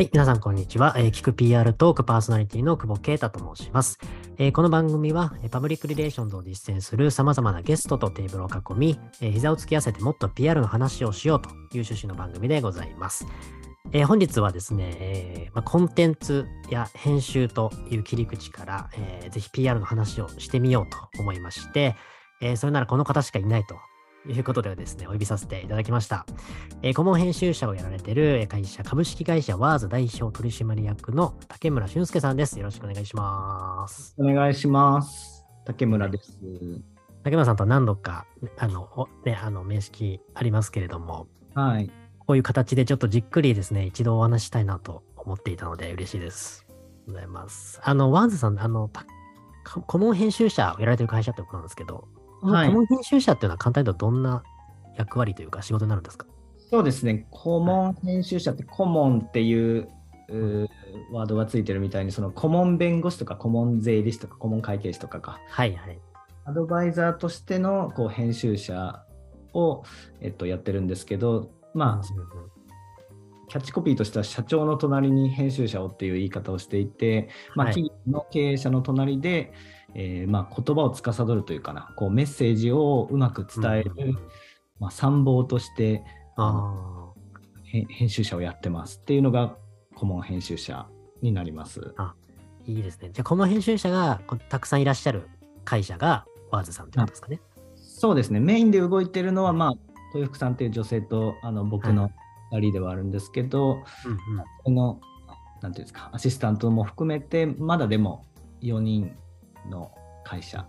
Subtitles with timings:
[0.00, 0.94] はい、皆さんこんにちは。
[0.96, 3.98] えー、聞く PR トークパーソナリティの久保啓太と申します。
[4.38, 11.54] えー、この番組は、え、パブリックリレーションズを実践する様々なゲストとテーブルを囲み、えー、膝を突き合わせてもっと PR の話をしようという
[11.84, 13.26] 趣旨の番組でございます。
[13.92, 21.94] えー、本日はですね、えーまあ、コンテンツや編集という切り口から、えー、ぜひ PR の話をしてみようと思いまして、
[22.40, 23.76] えー、それならこの方しかいないと
[24.28, 26.26] いうことでですね、お呼びさせていただきました。
[26.82, 32.58] えー、顧問編集者をやられている会社、株式会社ワーズ代表取締役の竹村俊介さんです。
[32.58, 34.14] よろしくお願いします。
[34.18, 35.46] お願いします。
[35.64, 36.38] 竹村です。
[37.22, 38.26] 竹村さんと何度か、
[38.58, 41.90] あの、ね、あの、面識ありますけれども、はい。
[42.18, 46.66] こういう形でちょっとじっくりですね、一度お話したいなと思っていたので嬉しいです。
[47.06, 47.80] ございます。
[47.82, 48.90] あの、ワーズさん、あの、
[49.86, 52.08] 顧問編集者をやられてる会社ってことなんですけど、
[52.42, 54.42] はい、顧問編集者っていうのは簡単に言うとどんな
[54.96, 56.26] 役割というか仕事になるんですか？
[56.70, 59.88] そうですね、顧問編集者って顧問っていう
[60.28, 60.68] う
[61.12, 65.40] ワードがついてるみたいに、その顧問弁護士とか顧問税理士とか顧問会計士とかか。
[65.48, 65.98] はいはい。
[66.44, 69.04] アドバイザーとしてのこう編集者
[69.52, 69.82] を、
[70.20, 72.06] えっと、やってるんですけど、まあ、
[73.48, 79.52] キャッチコピーとしては社長の隣に編集者をっていう言い方をしていて、まあ、企業の経営者の隣で、はい
[79.94, 84.18] えー、まあ、言葉を司るというかなこうメッセージをうまく伝える、うん、
[84.78, 86.04] まあ、参謀として
[86.36, 87.12] あ
[87.64, 89.56] 編集者をやってますっていうのが
[89.94, 90.86] 顧問編集者
[91.22, 91.94] になります。
[91.96, 92.14] あ
[92.66, 93.10] いいですね。
[93.12, 95.28] じゃあ顧問編集者がたくさんいらっしゃる
[95.64, 97.40] 会社がワーズさんってことですかね？
[97.76, 98.40] そうですね。
[98.40, 99.72] メインで動いてるのは、まあ、
[100.14, 102.10] 豊福さんっていう女性とあの僕の
[102.52, 105.00] 2人ではあるんですけど、はいうんうん、その、
[105.60, 108.24] なんていうんですか、アシスタントも含めて、まだでも
[108.62, 109.14] 4人
[109.70, 109.92] の
[110.24, 110.66] 会社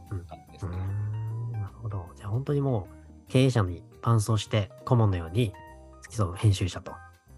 [0.52, 0.78] ですね。
[0.78, 2.06] うん、なるほど。
[2.16, 5.54] じゃあ本当にもう経営者に伴走して顧問のように
[6.02, 6.94] 付き添う編集者と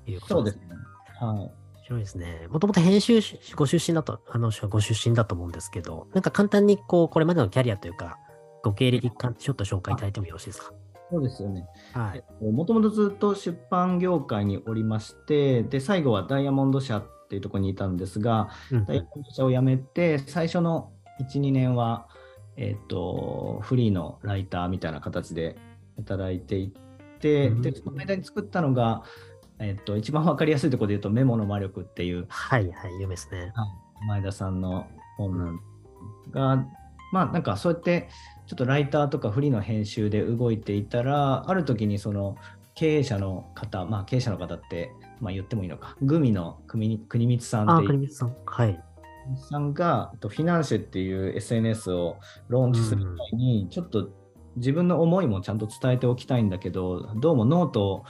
[0.06, 0.64] いうことですね。
[0.68, 1.28] そうですね。
[1.28, 1.38] はい。
[1.38, 1.52] 面
[1.84, 2.48] 白いですね。
[2.50, 3.20] もともと編集
[3.56, 8.18] ご出身だと、あのご出身だと思うんですけど、なんか簡単にこう、これまでのキャリアというか、
[8.64, 10.72] ご経歴かちょっと紹介いただいてもよろしいですか？
[11.12, 11.68] そうですよね。
[11.92, 12.24] はい。
[12.52, 22.08] もともとずっと出版業界におりまして、で、最後はダイヤモンド社っていうところにいたんですが、うんうん、ダイヤモンド社を辞めて、最初の1、2年は、
[22.56, 25.58] えっ、と、フリーのライターみたいな形で
[25.98, 29.04] 働いていって、うん、で、その間に作ったのが、
[29.60, 32.26] えっ、と、一番わかりやすいところで言うと、メモの魔力っていう。
[32.30, 33.54] はいはい、有名ですね。
[34.08, 34.88] 前田さんの
[35.18, 35.60] 本なん
[36.32, 36.66] が、
[37.12, 38.10] まあ、なんかそうやって、
[38.48, 42.36] ちょっとライターとかフリーの編集で動いていたら、ある時にその
[42.76, 44.92] 経営者の方、まあ経営者の方って、
[45.22, 47.88] まあ言ってもいいのか、 gumi の国光さんっていう。
[47.88, 48.36] 国光さん。
[48.46, 48.84] はい。
[49.50, 52.18] さんが FiNANCiE っていう SNS を
[52.50, 54.10] ローンチする前に、ちょっと
[54.56, 58.06] 自分の思いもちゃんと伝えておきたいんだけど、どうもノート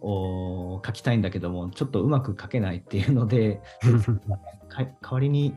[0.00, 3.60] を書きたいんだけども、ちょっとうまく書けないっていうので、
[4.70, 5.54] 代わりに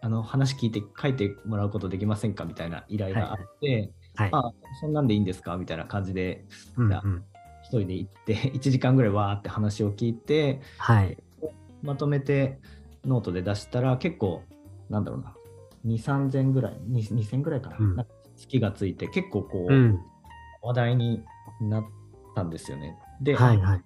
[0.00, 5.56] あの話聞いて書いてもらうことできませんかみたいな依頼があって、はいはい、あそんなんでいいんですか？
[5.56, 6.44] みたいな感じで、
[6.76, 7.24] うんうん、
[7.62, 11.16] 一人で行って 1時間ぐらいわーって話を聞いて、はい、
[11.82, 12.58] まとめて
[13.04, 14.42] ノートで出したら結構
[14.94, 15.34] なんだろうな、
[15.84, 18.06] 2、3000ぐらい、2000ぐらいかな、うん、な
[18.36, 20.00] 月がついて、結構こう、うん、
[20.62, 21.24] 話題に
[21.60, 21.84] なっ
[22.36, 22.96] たんですよね。
[23.20, 23.82] で、はいはい、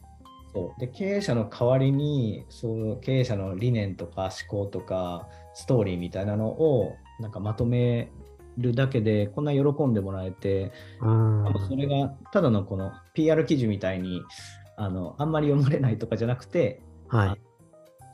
[0.53, 0.81] そう。
[0.81, 8.11] で経営者の代わりにそう経営者の理念とか思考とかストーリーみたいなのをなんかまとめ
[8.59, 14.23] るだけでこんな喜んでもらえて、それがただのこの PR 記事みたいに
[14.77, 17.41] あのあんまり読まれないとかじゃなくて、はい、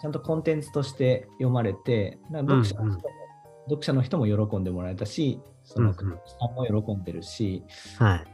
[0.05, 3.01] ちゃんとコンテンツとして読まれて、読者の人も、うんうん、
[3.71, 6.09] 読者の人も喜んでもらえたし、そのさん
[6.55, 7.65] も喜んでるし、
[7.99, 8.25] うんうん、はい、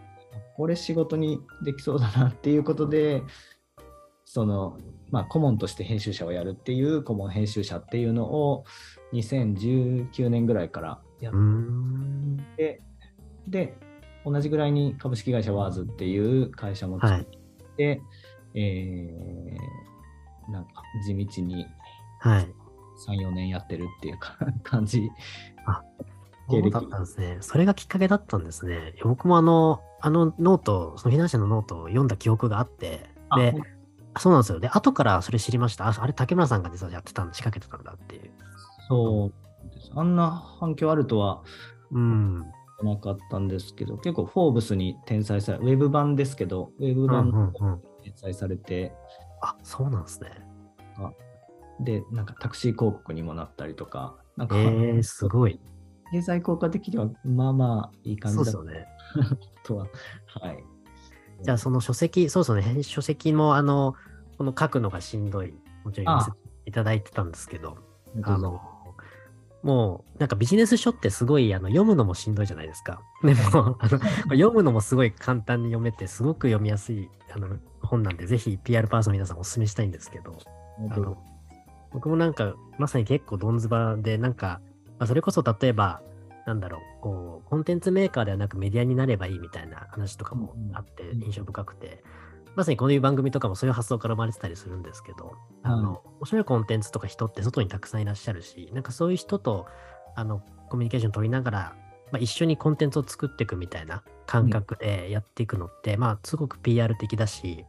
[0.56, 3.22] これ仕事にできそうだなっていうことで、
[4.24, 4.78] その、
[5.12, 8.64] まあ、顧問として編集者をやるっていう顧問編集者っていうのを
[9.12, 11.34] 2019年ぐらいからやっ
[12.56, 12.82] て、
[13.46, 13.76] で、
[14.24, 17.24] 同じぐらいに株式会社 WORDS っていう会社も作っ
[17.76, 18.00] て、はい、
[18.54, 19.89] えー
[20.50, 21.66] なんか地道に
[22.22, 22.46] 3、
[23.08, 25.10] 4年やってるっていうか感じ。
[25.66, 25.82] あ、
[26.48, 27.38] そうだったんですね。
[27.40, 28.94] それがきっかけだったんですね。
[29.04, 33.54] 僕もあの、あの note、その FiNANCiE のノートを読んだ記憶があって、で、
[34.18, 34.58] そうなんですよ。
[34.58, 35.86] で、後からそれ知りました。
[35.88, 38.30] ああれ、竹村さんが実はやってたんで、仕掛けてたんだっていう。
[38.88, 39.92] そうです。
[39.94, 41.42] あんな反響あるとは、
[41.92, 42.40] うん。
[42.82, 47.32] なかったんですけど、結構、フォーブスに転載され、ウェブ版ですけど、ウェブ版に
[48.02, 48.92] 転載されて、
[49.40, 50.30] あ、そうなんですね。
[51.80, 55.60] で、なんかタクシー広告にもなったりとか、なんか、えー、すごい。
[56.12, 58.86] 経済効果的にはまあまあいい感じだそうですよね。
[59.64, 59.86] とは、
[60.26, 60.64] はい。
[61.42, 63.94] じゃあその書籍、そうですね、書籍もあの、
[64.36, 65.54] この書くのがしんどい、
[65.84, 66.20] もちろん
[66.66, 67.78] いただいてたんですけど、
[68.24, 68.60] ああの、
[69.62, 73.00] もう、なんかビジネス書ってすごいあの読むのもしんどいじゃないですか。
[73.22, 73.98] でも、あの
[74.30, 80.38] 読むのもすごい簡単に読めて、すごく読みやすいあの本なんで、ぜひ PR パーソンの皆さんお勧めしたいんですけど、
[80.90, 81.16] あの
[81.92, 84.60] 僕もなんか、まさに結構どんずばで、なんか、
[84.98, 86.00] まあ、それこそ例えば、
[86.46, 91.24] なんだろう、こう、コンテンツメーカーではなくメディアになればいいみたいな話とかもあってうんうん。
[91.24, 92.02] 印象深くて、
[92.56, 95.32] まさにこういう番組とかもそういう発想から生まれてたりするんですけど、
[95.62, 99.66] あの、面白いコンテンツとか人って外にたくさんいらっしゃるし、なんかそういう人と、
[100.16, 101.76] あの、コミュニケーション取りながら、
[102.12, 107.64] まあ、一緒にコンテンツを作っていくみたいな感覚でやっていくのって、まあ、すごく PR 的だし、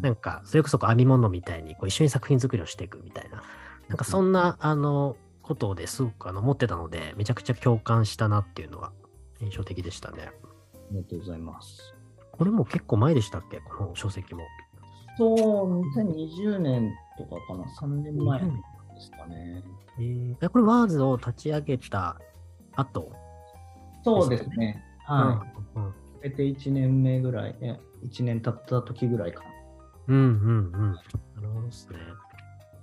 [0.00, 3.42] なんか、それこそ編み物みたいにこう一緒に作品作りをしていくみたいな、
[3.88, 5.16] なんかそんな、あの、
[5.50, 8.92] ことですごくあの持ってたので、めちゃくちゃ共感したなっていうのは
[9.40, 10.30] 印象的でしたね。
[10.74, 11.99] ありがとうございます。
[12.40, 13.60] これも結構前でしたっけ？
[13.60, 14.40] この書籍も。
[15.18, 18.46] そう、2020年とかかな、3年前で
[18.98, 19.62] すかね。
[19.98, 22.16] えー、えこれワーズを立ち上げた
[22.76, 23.12] 後？
[24.02, 24.82] そうですね。
[25.04, 25.76] はい。
[25.76, 29.50] うんうんえて1年目ぐらい、ね、1年経った時ぐらいかな。
[30.08, 30.92] うんうんうん。
[30.92, 31.02] な
[31.42, 31.98] るほどですね。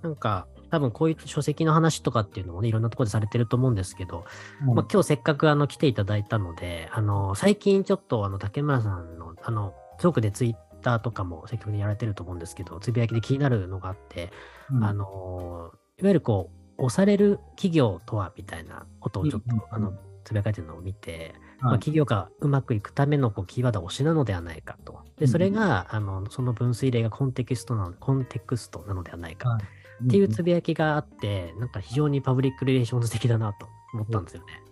[0.02, 4.24] なんか、多分こういう書籍の話とかっていうのもね、いろんなところでされてると思うんですけど、
[4.60, 14.30] まあ、今日せっかくあの来ていただいたので、あの、最近ちょっとあの、竹村さんの、あの、すごくでツイッターとかも積極的にやられてると思うんですけど、つぶやきで気になるのがあって、
[14.70, 14.84] うん。
[14.84, 19.92] あの、いわゆるこう、押される企業とはみたいなことをちょっと、うんあの、
[20.24, 25.00] つぶやかれてるのを見て、まあ、はい企業がうまくいくためのこうキーワードは推しなのではないかと。
[25.16, 29.62] で、それが、あの、その分水嶺がコンテキストなの、コンテクストなのではないかはい
[30.04, 34.62] っていうつぶやきがあって、なんか非常にパブリックリレーションズ的だなと思ったんですよね。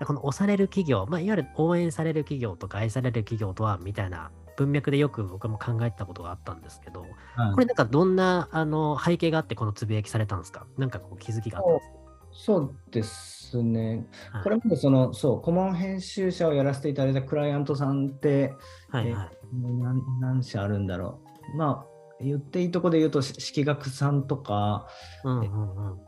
[0.00, 0.04] う。
[0.06, 7.02] この推される企業、まあ、いわゆる応援される企業とか愛される企業とは、みたいな文脈でよく僕も考えたことがあったんですけど、
[7.34, 10.66] はいこれなんかどんなあの背景があってこのつぶやきされたんですか？
[10.76, 11.90] なんかこう気づきがあったんです
[12.32, 14.06] そうですね。
[14.32, 18.54] かこれまでその、そう、顧問編集者をやらせていただいたクライアントさんって、
[18.88, 19.28] はいはい。
[19.52, 21.18] 何何社あるんだろ
[21.54, 21.56] う。
[21.56, 21.86] まあ、
[22.22, 24.86] 言っていいとこで言うと、し式学さんとか、
[25.24, 25.98] うんうんうん。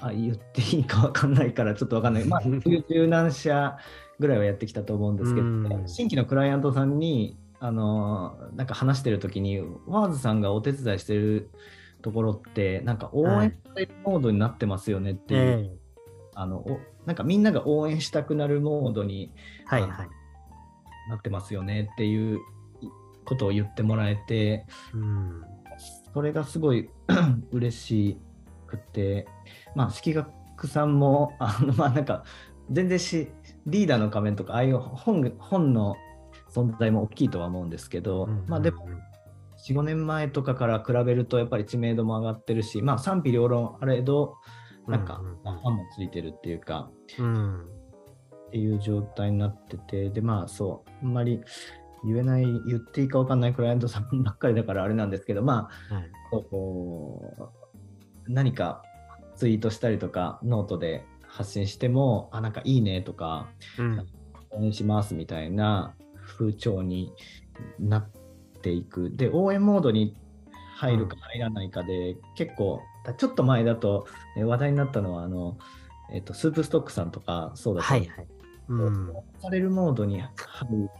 [0.00, 2.24] あ言っていいかわかんないからちょっとわかんない。
[2.24, 2.42] まあ、
[2.88, 3.76] 十何社
[4.18, 11.50] ぐらいはやってきたと思うんですけど、うん新規のクライアントさんに、あの、なんか話してるときに、ワーズさんがお手伝いしてる
[12.02, 13.58] ところって、なんか応援
[14.04, 15.78] モードになってますよねっていう、ええ
[16.34, 19.32] あの、おなんかみんなが応援したくなるモードに
[19.66, 20.08] はいはい。
[21.08, 22.38] なってますよねっていう
[23.24, 24.64] ことを言ってもらえて、
[24.94, 25.42] うん。
[26.14, 26.88] それがすごい
[27.50, 28.20] 嬉し
[28.68, 29.26] くて、
[29.74, 30.28] まあ、式学
[30.66, 32.24] さんも、 あのまあなんか、
[32.70, 33.28] 全然し、
[33.66, 35.96] リーダーの仮面とか、ああいう本本の
[36.50, 38.86] 存在も大きいとは思うんですけど、まあでも、
[39.66, 44.36] 4、5年前とかから比べると、やっぱり知名度も上がってるし、まあ賛否両論あれど、
[44.86, 47.60] なんか、ファンもついてるっていうか、うん。
[47.60, 51.42] っていう状態になってて、で、まあそう、あんまり
[52.04, 56.10] 言えない、言っていいか分かんないクライアントさんばっかりだからあれなんですけど、まあ、はい。
[56.30, 57.57] こう
[58.28, 58.82] 何か
[59.36, 63.48] ツイートしたりとか、ノートで発信しても、あ、なんかいいねとか、
[63.78, 64.06] うん。
[64.50, 65.94] 応援しますみたいな
[66.26, 67.12] 風潮に
[67.78, 68.10] なっ
[68.62, 69.10] ていく。
[69.10, 70.16] で、応援モードに
[70.76, 72.80] 入るか入らないかで、結構、
[73.16, 75.58] ちょっと前だと、え話題になったのは、あの、
[76.12, 78.26] えっと、スープストックさんとか、そうだったはいはい。
[78.68, 79.12] うん。
[79.40, 80.30] されるモードに入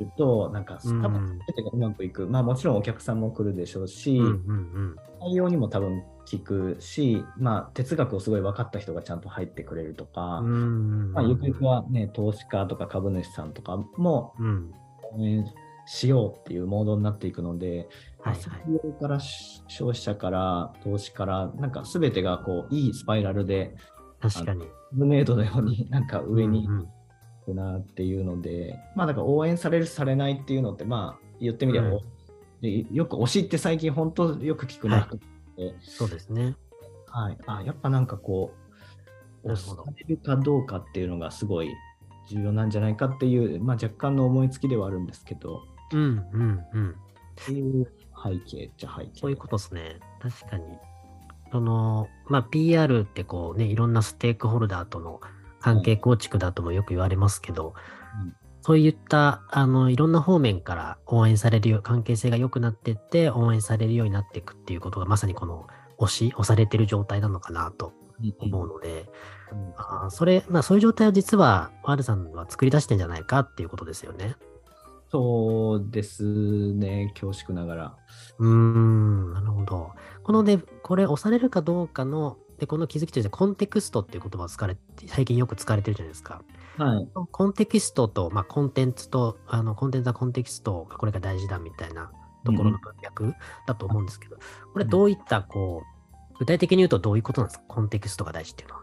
[0.01, 2.27] ると、なんか、多うん分全てがうまくいく。
[2.27, 10.49] まあ、もちろんお客さんも来るでしょうし、うんうん対応にも多分効くし、まあ、哲学をすごい分かった人がちゃんと入ってくれるとか、うん。
[10.49, 10.57] う
[11.09, 11.13] ん。
[11.13, 14.73] まあ、ゆくゆくはね、投資家とか株主さんとかもうん。
[15.17, 15.45] 応援
[15.87, 17.89] しようっていうモードになっていくので、
[18.21, 18.43] はいはい。
[18.43, 23.75] 採用から消費者から投資から、なんか全てがこういいスパイラルで、
[24.21, 24.67] 確かに。
[24.93, 26.89] ムネードのようになんか上にうんうん行
[27.49, 32.01] くなっていうので、まあだから応援される、されないっていうのって、まあ言ってみれば、うん
[32.61, 35.25] でよく推しって最近本当よく聞くなと思
[35.69, 36.57] って、そうですね。
[37.07, 38.53] はい、あやっぱなんかこ
[39.45, 41.73] う、なるほど押されるかどうかっていうのがすごい
[42.29, 45.63] 重要なんじゃないかっていう、まあ、若干の思いつきではあるんですけど、
[45.93, 46.01] うん
[46.33, 46.91] うんうん。
[46.91, 46.95] っ
[47.37, 47.91] ていう
[48.23, 49.11] 背景っちゃ背景。
[49.15, 50.01] そういうことですね。
[50.21, 50.65] 確かに。
[51.51, 55.21] その、まあ、PR ってこうね、いろんなステークホルダーとの
[55.61, 57.75] 関係構築だともよく言われますけど、
[58.23, 67.93] うんそういった、あの、いろんな方面から応援されるよう、関係性が良くなっていって、応援されるようになっていくっていうことが、まさにこの、押し、押されてる状態なのかなと
[68.41, 69.11] 思うので、
[69.53, 74.37] うんあーそれ、まあ、そういう状態を実は、ワールさんは作り出してんじゃないかっていうことですよね。
[75.11, 77.97] そうですね、恐縮ながら。
[78.39, 79.93] うーん、なるほど。
[80.23, 86.43] こので、これ押されるかどうかの、で、この気づきとしてコンテクストっていう言葉を使われて、最近よく使われてるじゃないですか。
[86.77, 87.09] はい。
[87.31, 92.11] コンテキストと、まあ、コンテンツと、あの、コンテンツはコンテキストがこれが大事だみたいな
[92.45, 93.35] ところの文脈
[93.67, 94.37] だと思うんですけど、
[94.73, 95.83] これどういった、こ
[96.35, 97.65] う、具体的に言うとどういうことなんですか？
[97.69, 98.83] コンテキストが大事っていうのは。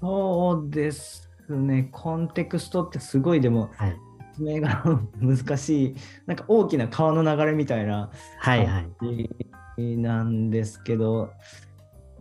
[0.00, 3.96] そうですね、コンテクストってすごいでも、はい。
[4.34, 4.82] 説明が
[5.20, 8.88] 難しい、なんか大きな川の流れみたいなはいはい。
[8.98, 9.28] 感
[9.76, 11.30] じなんですけど、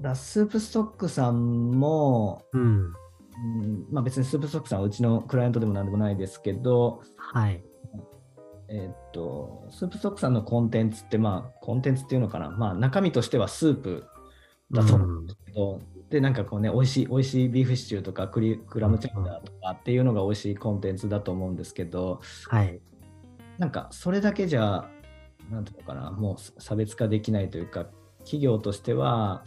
[0.02, 2.94] だスープストックさんも、うん。
[3.44, 7.64] うんまあ、別にスープストックさんはうちのクライアントでもなんでもないですけど、はい。
[8.68, 14.06] えーっと、スープストックさんのコンテンツって、まあ、コンテンツっていうのかな、まあ、中身としてはスープ
[14.72, 15.80] だと思うんですけど、
[16.10, 22.80] で、なんかこうね、美味しい、美味しいビーフシチューとかクリクラムチャウダーとかっていうのが美味しいコンテンツだと思うんですけど、はい。
[23.58, 24.90] なんかそれだけじゃ、
[25.50, 27.88] なんていうのかな、もう差別化できないというか、
[28.20, 29.44] 企業としては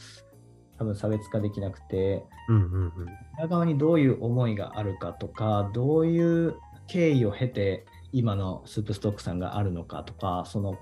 [0.78, 2.92] 多分差別化できなくて、うんうんうん。
[3.38, 10.78] 裏側にどういう思いがあるかとか、どういう経緯を経て今のスープストックさんがあるのかとか、その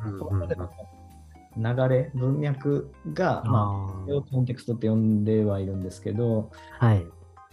[1.57, 6.87] 流れ、文脈が、まあ、あそれをコンテクストって呼んではいるんですけど、あ。
[6.87, 7.07] はい。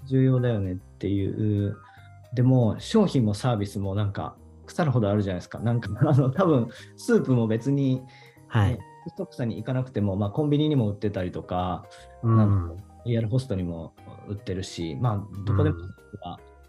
[0.06, 1.78] 重要だよねっていう。
[2.34, 5.60] でも、商品もサービスもなんか腐るほどあるじゃないですか。
[5.60, 8.02] なんか、あの、多分スープも別に、
[8.48, 8.80] はいね。
[9.08, 11.86] ストックさんに行かなくても、まあ、コンビニにも売ってたりとか、
[12.24, 13.94] うなんアルホストにも
[14.28, 15.78] 売ってるし、まあ、どこでも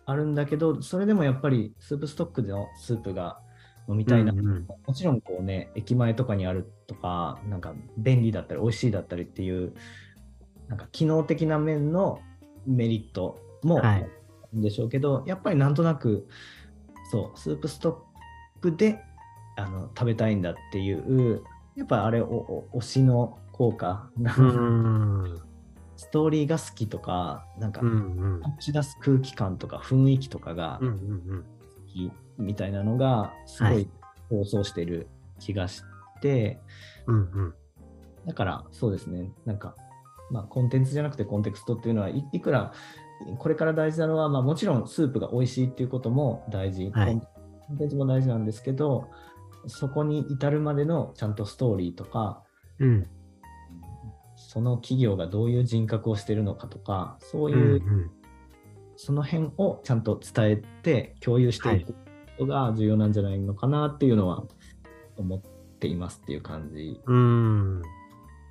[0.06, 3.40] あるんだけど、それでもやっぱりスープストックでのスープが
[3.88, 4.32] 飲みたいな。
[4.32, 4.66] うんうん。
[4.86, 9.74] もちろんこうね、駅前とかにあるとか、なんか便利だったり、美味しいだったりっていう、
[10.68, 12.20] なんか機能的な面の
[12.66, 13.84] メリットもはい。
[13.86, 13.98] あ
[14.52, 16.26] るんでしょうけど、やっぱりなんとなく、
[17.10, 18.04] そう、スープスト
[18.58, 19.00] ックで
[19.56, 21.42] あの食べたいんだっていう、
[21.76, 24.34] やっぱあれおお、推しの効果、な。
[25.96, 27.80] ストーリーが好きとか、なんか。
[27.82, 30.80] 打ち出す空気感とか雰囲気とかが。
[30.80, 30.86] 好
[31.86, 33.88] きみたいなのが、すごはいい
[34.28, 35.08] 放送してる
[35.38, 35.82] 気がし
[36.20, 36.58] て、
[37.06, 37.54] うんうん。
[38.26, 39.74] だからそうですね、なんか、
[40.30, 42.72] まあ、コンテンツじゃなくてコンテクストっていうのはい、いくら
[43.38, 47.20] これから大事なのは、まあ、もちろんスープが美味しいっていうことも大事、はい
[47.66, 49.08] コンテンツも大事なんですけど、
[49.66, 52.42] そこに至るまでのちゃんとストーリーとか、
[52.78, 53.06] うん。
[54.36, 58.10] その企業がどういう人格をしてるのかとか、そううんいう、うん。
[58.96, 61.96] その辺をちゃんと伝えて共有していくこ
[62.40, 64.44] とが重要なんじゃないのかなっていうのは
[65.16, 65.40] 思っ
[65.78, 67.00] ていますっていう感じ。
[67.06, 67.82] うん。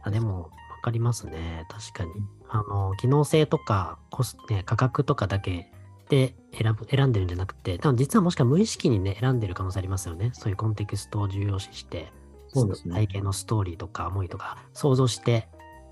[0.03, 0.49] あ、でも、わ
[0.81, 1.65] かりますね。
[1.69, 2.11] 確かに。
[2.47, 5.71] あの、機能性とか、コス、ね、価格とかだけ
[6.09, 10.31] で選ぶ、選んでるんじゃなくて、多分実はもしか無意識にね、選んでる可能性ありますよね。
[10.33, 12.11] そういうコンテクストを重要視して、
[12.47, 15.47] そうですね体験のストーリーとか思いとか想像して、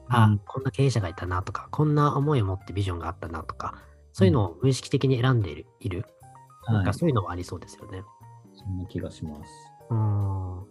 [0.09, 3.75] あ、うんこんな経営者がいたなとか、こんな思いを持ってビジョンがあったなとか、
[4.11, 6.05] そういうのを無意識的に選んでいる、いる。
[6.65, 8.03] なんはい、かそういうのはありそうですよね。
[8.53, 9.51] そんな気がします。
[9.89, 10.67] うーん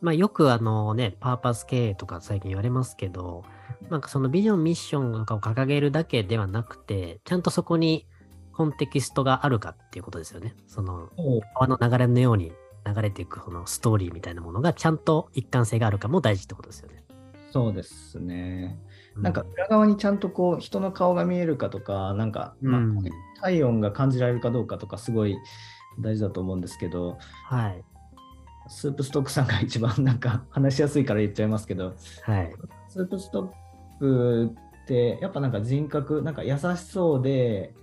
[0.00, 3.44] まあよくあのね、パーパス経営とか最近言われますけど、
[3.90, 8.06] なんかそのビジョン、ミッションとかを掲げるだけではなくて、ちゃんとそこに
[8.52, 10.54] コンテキストがあるかっていうことですよね。
[10.66, 11.10] その
[11.54, 12.52] 川の流れのように
[12.86, 17.04] 流れていくこのストーリーみたいなものがちゃんと一貫性があるかも大事ってことですよね。
[17.50, 18.78] そうですね。
[19.16, 22.98] うなんか裏側にちゃんとこう人の顔が見えるかとか、なんか、まあうん
[23.42, 25.38] 体温が感じられるかどうかとかすごい
[25.98, 27.84] 大事だと思うんですけど、はい。
[28.68, 32.52] スープストックさんが一番なんか話しやすいから言っちゃいますけど、はい。
[32.88, 37.74] スープストックってやっぱなんか人格、なんか優しそうで、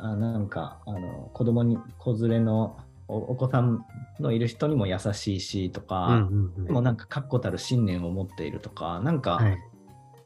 [0.00, 2.78] あなんかあの子供に子連れの
[3.08, 3.84] おお子さん
[4.20, 9.58] のいる人にも優しいしとうんか、うんうんでもなんか確固たる信念を持っているとか、なんか、はい。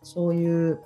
[0.03, 0.81] そういう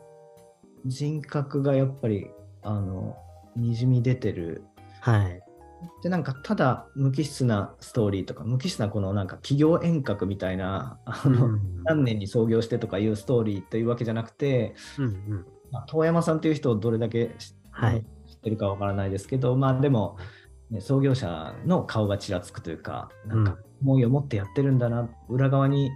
[0.85, 2.31] 人格がやっぱり
[2.63, 3.17] あの
[3.57, 4.63] にじみ出てる。
[5.01, 5.43] はい。
[6.03, 15.47] でなんかただ無機質なストーリーとか無機質なこのなんか企業遠隔みたいなあの、うん何年に創業してとかいうストーリーというわけじゃなくて、うんうん。
[15.71, 18.05] まあ、遠山さんという人をどれだけ知,、はい知
[18.47, 20.17] ってるかわからないですけどまあでも、
[20.71, 25.91] ね、創業者の顔がちらつくというかなんか思いを持ってやってるんだな、裏側に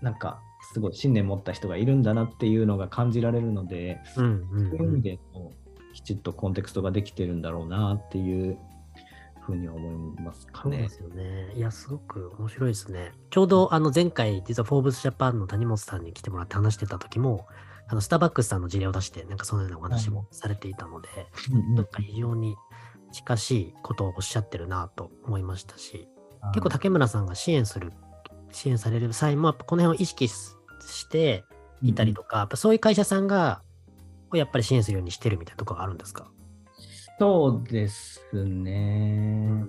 [0.00, 0.40] なんか
[0.72, 8.58] すごい信念持った人がいるんだなっていうのが感じられるので、そういう意味でこうきちっとコンテクストができてるんだろうなっていう
[9.40, 11.14] ふうに思いますかねそうで。
[11.14, 11.52] すよね。
[11.54, 13.12] いや、すごく面白いですね。
[13.30, 17.46] ちょうどあの前回、実はフォーブスジャパンの谷本さんに来てもらって話してた時も、
[17.92, 21.08] あのスターバックスさんの事例を出して、なんかそのようなお話もされていたので、
[21.76, 22.56] なんか非常に
[23.12, 26.08] 近しいことをおっしゃってるなと思いましたし、
[26.54, 27.92] 結構竹村さんが支援する、
[28.50, 30.34] 支援される際も、この辺を意識し
[30.86, 31.44] して
[31.82, 33.60] いたりとか、やっぱそういう会社さんが、
[34.32, 36.30] やっぱり支援するようにしてるみたいなところがあるんですか？
[37.18, 39.66] そうですね。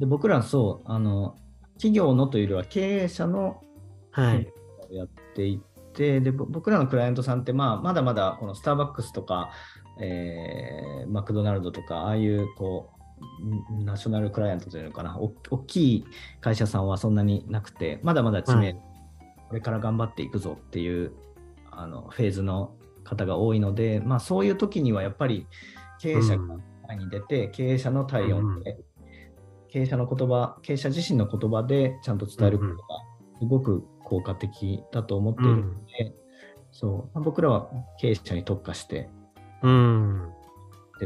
[0.00, 1.36] で僕らはそうあの
[1.74, 3.62] 企業のというよりは経営者の
[4.10, 4.52] はい。
[4.90, 9.50] やっていてでぼ僕らのクライアントさんって、まあ、まだまだこのスターバックスとか、
[10.00, 12.90] えーマクドナルドとかああいうこ
[13.72, 15.18] うんナショナルクライアントというのかな。
[15.18, 16.04] お大きい
[16.40, 18.78] 会社さんはそんなになくてまだまだ知名度、
[19.48, 21.12] これから頑張っていくぞっていう
[21.70, 25.46] あのフェーズの方が多いので、まあ、そういう時にはやっぱり
[25.98, 26.56] 経営者が
[26.86, 28.78] 前に出て、経営者の体温で、
[29.68, 32.78] 経営者の言葉経営者自身の言葉でちゃんと伝えることが
[33.38, 36.14] すごく効果的だと思っているので、
[36.72, 39.08] そうまあ僕らは経営者に特化して
[39.62, 40.32] うん。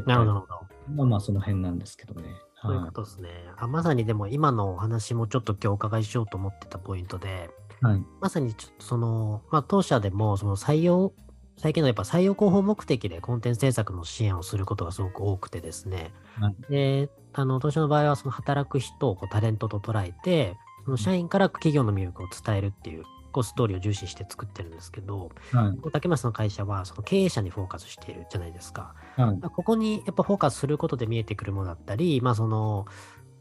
[0.06, 0.46] なるほど。
[0.94, 2.28] まあまあその辺なんですけどね。
[2.62, 3.28] そういうはことですね。
[3.58, 7.50] あまさにでも今のお話もちょっと今日お伺いしようと思ってたポイントで、
[7.82, 7.84] い。
[7.84, 8.02] はい。
[8.20, 11.12] まさにちょっとその、まあ当社でもその採用、
[11.56, 16.12] 最近のやっぱ採用広報目的でコンテンツ制作の支援をすることがすごく多くてですね。
[16.40, 20.56] はいで、あの、当社の場合はその働く人をこうタレントと捉えて、
[20.97, 25.91] 社員から企業の魅力を伝えるっていう、こうストーリーを重視して作ってるんですけど、はい。
[25.91, 28.95] 竹松の会社はその経営者にフォーカスしているじゃないですか。
[29.17, 29.37] はい。
[29.38, 32.87] まあここにやっぱフォーカスすることで見えてくるものだったり、まあその、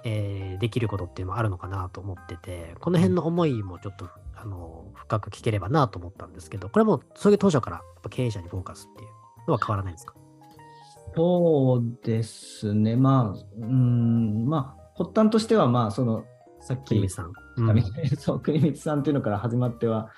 [0.04, 9.10] えーできることっていうのもあるのかなと思ってて、この辺の思いもちょっと、あの、深く聞ければなと思ったんですけど、これはもうそういう当初からやっぱ経営者にフォーカスっていう
[9.48, 10.14] のは変わらないんですか？
[11.16, 12.96] そうですね。
[12.96, 16.26] まあ、うん、まあ、発端としては、まあ、その、
[16.64, 17.34] さっき国光さん。
[18.18, 20.10] そう国光さんっていうのから始まっては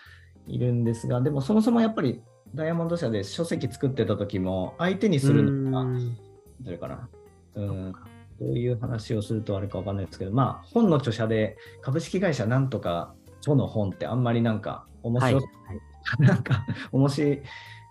[0.48, 2.22] いるんですが、でもそもそもやっぱり
[2.54, 6.18] ダイヤモンド社で書籍作ってた時も、相手にするのが、うん
[6.62, 7.10] どれかな、
[7.56, 7.92] うん、
[8.40, 15.34] どういう話をするとあれかわかんないですけど、まあ、本の著者で株式会社なんとか書の本ってあんまりなんか面はい。
[15.34, 15.80] 白はい
[16.20, 17.42] なんか面白い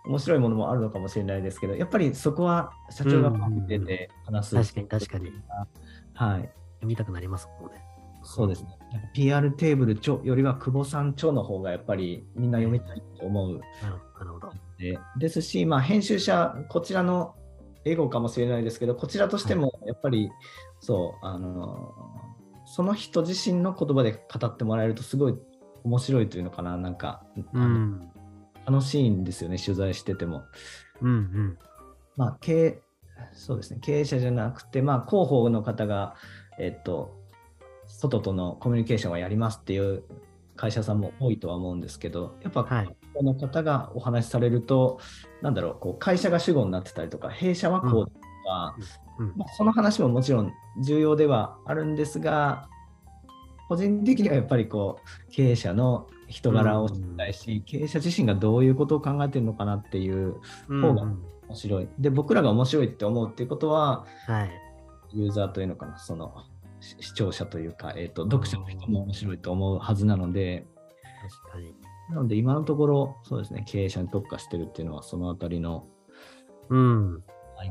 [0.06, 3.32] 面白いものもあるのかもしれないですけど、やっぱりそこは社長が
[3.66, 4.54] 出て話す。
[4.54, 5.32] 確かに確かに。
[6.14, 6.40] はい。
[6.40, 6.52] 読
[6.82, 7.82] みたくなりますもんね。
[8.24, 8.68] そうですね。
[9.12, 14.52] PR テーブル著よりは久保さん著の方がやっぱりみんな読みたいと思うなるほど。
[14.78, 17.34] でですし、まあ、編集者、こちらの
[17.84, 20.30] エゴかもしれないですけど、こちらとしてもやっぱり、
[20.80, 21.94] そう、あの、
[22.66, 25.34] その人自身の言葉で語ってもらえるとすごい
[25.84, 28.00] 面白いというのかな、なんか、うん。
[28.66, 30.44] 楽しいんですよね、取材してても。
[31.02, 31.58] うんうん。
[32.16, 32.82] まあ、経営
[33.32, 36.14] そうですね、経営者じゃなくて、まあ、広報の方が、
[36.58, 37.23] えっと、
[38.04, 40.04] 外とのコミュニケーションをやりますっていう
[40.56, 42.96] 会社さんも多いとは思うんですけど、やっぱ、はい。
[43.14, 45.00] この方がお話しされると、
[45.42, 48.12] なんだろう、こう会社が主語になってたりとか、弊社はこうと
[48.44, 48.76] か、
[49.18, 52.68] うんまあ、その話ももちろん重要ではあるんですが、
[53.68, 60.36] 個人的にはやっぱりこう経営者の人柄を知りたいし、経営者自身がどういうことを考えてるのかなっていう
[60.68, 61.88] うん方がうん面白い。
[61.98, 64.50] で、僕らが面白いって思うっていうことは、はい。
[65.12, 66.50] ユーザーというのかな、そのし
[67.00, 70.66] 視聴者というか、えー、と読者の人も面白いと思うはずなので、
[71.44, 71.74] 確かに。
[72.10, 75.86] なので今のところ、そうですね、経営者に特化してるっていうのは、そのあたりの
[76.68, 77.22] うん。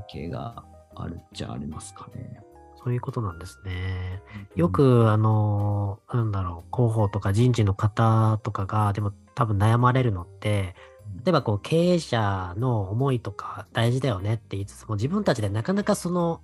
[0.10, 0.64] 背景が
[0.96, 2.40] あるっちゃありますかね。
[2.84, 4.22] そういうことなんですね。
[4.56, 10.76] よく、あの、なんだろう、広報とか人事の方とかが、でも多分悩まれるのって、
[11.24, 16.42] 例えばこう経営者の思いとか大事だよねって言いつつも、自分たちでなかなかその、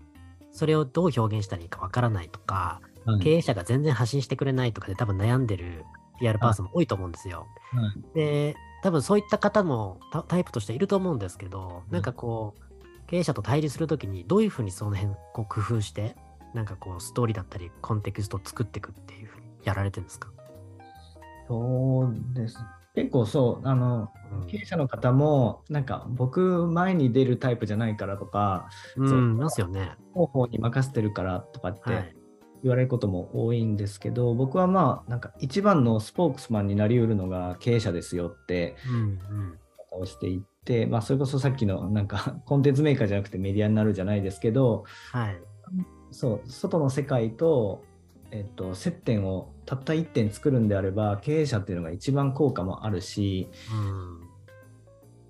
[0.52, 2.90] それをどう表現したらいいかわからないとか、はい
[3.24, 5.84] 経営者が全然発信してくれないとかで多分悩んでる
[6.20, 7.48] PR パーソンも多いと思うんですよ。
[7.72, 7.82] は
[8.14, 16.16] いで、多分そういった方もタタイプとしていると思うんですけど、なんかこう、経営者と対峙するときにどういうふうにその辺こう工夫して、
[16.54, 20.30] なんかこうストーリーだったりコンテクストを作っていくっていうふうにやられてるんですか、
[21.48, 22.58] そうです。
[22.96, 29.96] 結構そう、あの、うん経営者の方も、なんか僕、前に出るタイプじゃないからとか、うん、ますよね。
[30.14, 32.20] 広報に任せてるからとかっはいて。
[32.64, 39.58] 言われることも多いんですけど、僕はまあ、なんか一番のスポークスマンになりうるのが経営者ですよってうん
[39.92, 45.42] をしていって、まあ、それこそさっきのなんかコンテンツメーカーじゃなくてメディアになるじゃないですけど、はい。
[46.12, 47.84] そう、外の世界と、
[48.32, 54.30] えっと、接点をたった1点作るんであれば、経営者っていうのが一番効果もあるし、うん。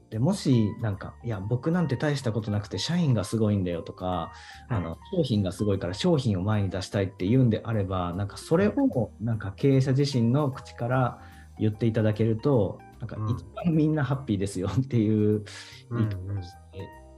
[0.10, 4.32] でもし、なんか、いや、僕なんて大したことなくて、社員がすごいんだよとか、
[4.68, 11.22] あの商品がすごいから商品を前に出したいって言うんであれば、なんかそれをなんか経営者自身の口から
[11.60, 13.36] 言っていただけると、なんかうん。
[13.36, 15.44] 一番みんなハッピーですよっていう
[15.90, 16.10] うんうん。
[16.10, 16.40] 言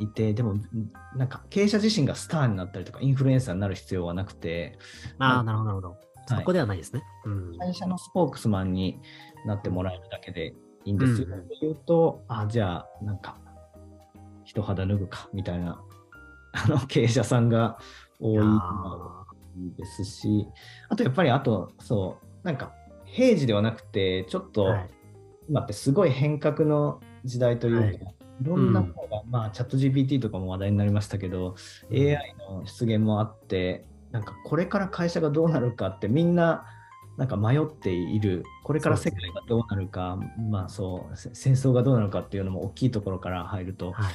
[0.01, 0.55] いてでも、
[1.15, 4.77] なんか経営者自身がスターになったりとか、インフルエンサーになる必要はなくて、
[5.19, 5.97] ああ、なるほど、なるほど。
[6.27, 7.03] そこではないですね。
[7.25, 8.99] うん、会社のスポークスマンに
[9.45, 11.27] なってもらえるだけでいいんですよ。
[11.29, 13.37] うん、というと、あ、じゃあ、なんか、
[14.43, 15.81] 一肌脱ぐかみたいな
[16.53, 17.77] あの経営者さんが
[18.19, 18.41] 多い
[19.77, 20.47] ですし、
[20.89, 22.73] あとやっぱり、あと、そう、なんか、
[23.05, 24.89] 平時ではなくて、ちょっと、はい、
[25.49, 31.55] 今ってすごい変革の時代というか、はいいろんな方が、うん、まあ、チャット GPT とかも話題になりましたけど、
[31.89, 36.65] うん、AI の出現もあって、なんかこれから会社がどうなるかってみんな
[37.17, 40.17] なんか迷っている、これから世界がどうなるか、
[40.49, 44.13] まあそう、戦争がどうなるかっていうのも大きいところから入ると、はい、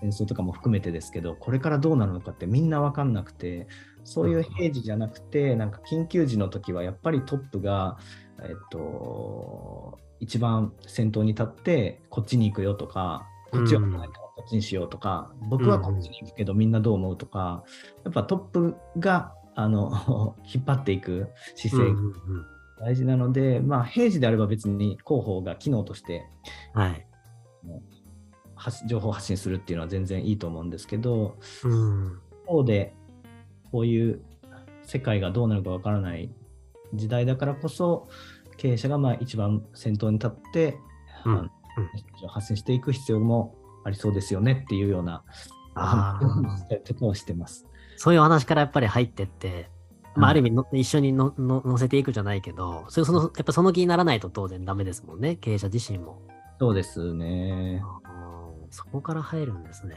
[0.00, 3.66] 戦争とかも含めてですけど、これからどうなるのかってみんな分かんなくて、
[4.04, 7.98] そういう平時じゃなくて、なんか緊急時の時はやっぱりトップが、
[8.42, 13.26] えっと、一番先頭に立って、こっちに行くよとか、
[13.58, 17.64] こっちはこっちにしようとか、うん、僕はこっちに行くけどみんなどう思うとか、
[18.04, 21.96] やっぱトップがあの 引っ張っていく姿勢が
[22.80, 26.24] 大事なので、まあ平時であれば別に広報が機能として、
[26.74, 27.06] はい、
[28.86, 32.94] 情報発信するっていうのは全然いいと思うんですけど、うん、方で
[33.70, 34.22] こういう
[34.84, 36.30] 世界がどうなるかわからない
[36.94, 38.08] 時代だからこそ
[38.56, 40.78] 経営者がまあ一番先頭に立って、
[41.24, 41.50] うん、
[42.28, 45.22] 発信していく必要もありそうですよねっていうような
[46.84, 47.66] とかをしてます。
[47.96, 49.70] そういう話からやっぱり入ってって、
[50.14, 56.22] まあ、ある意味の、一緒にのの乗せていくじゃないけど、そそのやっぱその気にならないと当然ダメですもんね、経営者自身も。
[56.58, 57.82] そうですね。
[58.70, 59.94] そこから入るんですね。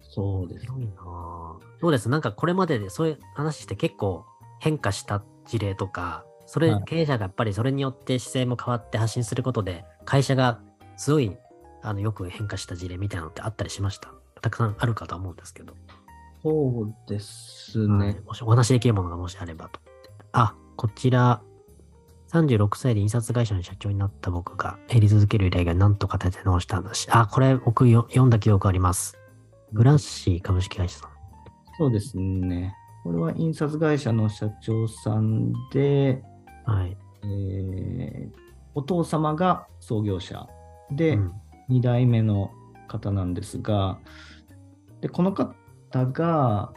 [0.00, 0.66] そうです。
[0.66, 2.08] 広いなそうです。
[2.08, 4.24] なんかこれまででそういう話して結構
[4.60, 10.60] 変化した事例とか、それ、経営者がやっぱりそれによって姿勢も変わって発信することで、会社が
[11.02, 11.36] すごい、
[11.82, 14.14] あの、よく変化した事例みたいなのってあったりしました？
[14.40, 15.74] たくさんあるかと思うんですけど。
[16.44, 18.06] そうですね。
[18.06, 19.80] はい、もしお話できるものがもしあればと。
[20.30, 21.42] あ、こちら、
[22.30, 27.08] 36歳で印刷会社の社長になった僕がやり続ける依頼がなんとか立て直した話。
[27.10, 29.18] あ、これ僕読んだ記憶あります。
[29.72, 31.10] グラッシー株式会社さん。
[31.78, 32.76] そうですね。
[33.02, 36.22] これは印刷会社の社長さんで、
[36.64, 36.96] はい。
[37.24, 38.30] えー、
[38.76, 40.46] お父様が創業者
[40.96, 41.32] で、うん、
[41.70, 42.50] 2代目の
[42.88, 43.98] 方なんですが、
[45.00, 45.54] でこの方
[46.06, 46.72] が、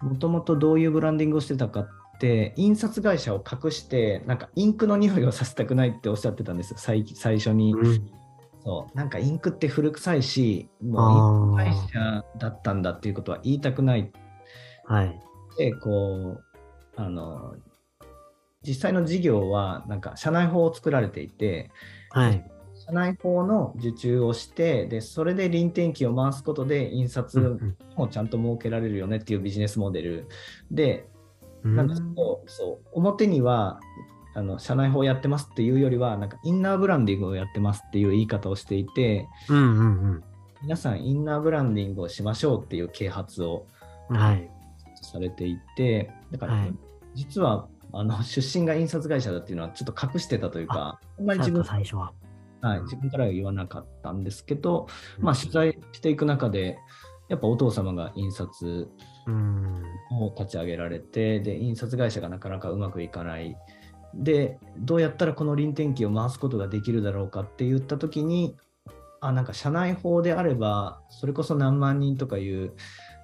[0.00, 7.72] もともとどういうブランディングをしてたかって、印刷会社を隠して、なんかインクの匂いをさせたくないっておっしゃってたんですよ、最最初に。
[7.72, 8.10] うん、
[8.64, 8.96] そう。
[8.96, 14.12] なんかインクって古臭いし、もう印刷会社だったんだっていうことは言いたくない。
[14.84, 15.20] はい、
[15.58, 16.44] で、こう、
[16.96, 17.54] あの
[18.66, 21.70] 実際の事業はなんか社内法を作られていて、
[22.10, 22.50] はい、
[22.88, 27.58] 社内法の受注をしてでそれで臨転機を回すことで印刷
[27.96, 30.28] もちゃんと設けられるよねっていうビジネスモデル。
[30.70, 31.06] で、
[31.62, 33.80] なんですけど、そう表には
[34.34, 39.82] あの社内法やってますっていうよりはなんかインナーブランディングをやってますっていう言い方をしていて、うんうんう
[40.14, 40.24] ん、
[40.62, 43.66] 皆さんインナーブランディングをしましょうっていう啓発を、
[44.08, 44.50] はい、
[45.02, 46.74] されていてだから、はい、
[47.14, 52.12] 実はあの出身が印刷会社だっていうのはちょっと隠してたというか、あんまり自分最初は、
[52.60, 56.78] はい、自分からは言わなかったんですけど、うん、まあ、取材していく中で、
[57.28, 58.88] やっぱお父様が印刷
[60.12, 63.56] を立ち上げられて、で印刷会社がなかなかうまくいかない。
[64.14, 68.56] で、どうやったらこの臨転機を回すことができるだろうかって言ったときに、
[69.20, 72.72] あ、なんか社内法であれば、それこそ何万人とかいう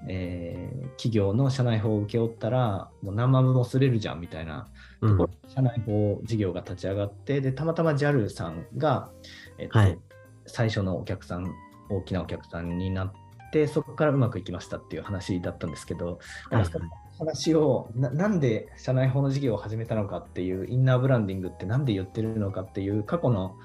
[0.07, 4.69] えー、企業の社内法を請け負ったら、もう何万分もすれるじゃんみたいな
[5.01, 9.11] ところ、うん、社内法事業が立ち上がって、でたまたま JAL さんが、
[9.59, 9.99] えっと、はい、
[10.47, 11.51] 最初のお客さん、
[11.91, 13.13] 大きなお客さんになっ
[13.51, 16.19] て、そこからうまくいきましたっていう話だったんですけど、
[16.51, 16.85] はい、その
[17.19, 23.57] 話をな、なんで社内法の事業を始めたのかっていう、インナーブランディングって何で言ってるのかっていう過去の、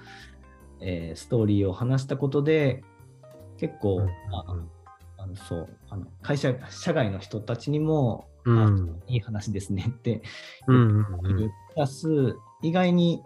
[0.80, 2.84] えー、ストーリーを話したことで、
[3.58, 4.79] 結構、うんうんあ
[5.30, 10.22] のそうあの会社社外の人たちにも、うん、いい話ですねって
[10.68, 13.22] 言っている、プラス意外に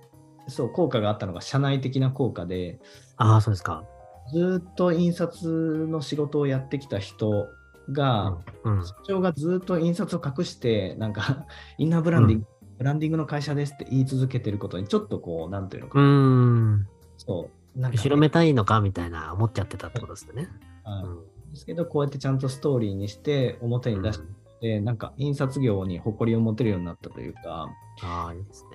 [0.47, 2.79] そう効果があったのが社内的な効果で
[3.17, 3.83] ああそうですか。
[4.31, 7.47] ずっと印刷の仕事をやってきた人
[7.91, 11.45] が、うんうん、社長がずっと印刷を隠してなんか
[11.77, 16.87] インナーブランディング、うん、ブランディングの会社ですって言い続けてることにちょっとこうなんていうのかな。
[17.17, 20.47] そうなんか、ね、広めたいのかみたいな思っちゃってたってことですね。
[20.83, 24.19] はい、うんですけど、こうやってちゃんとストーリーにして表に出し
[24.59, 27.69] て、うん、なんか印刷業に誇りを持てるようになったというか、
[28.01, 28.69] ああ、いいですね。